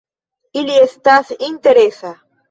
Ili 0.61 0.77
estas 0.85 1.29
interesa. 1.49 2.11